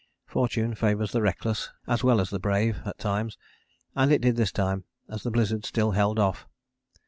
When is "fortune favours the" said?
0.25-1.21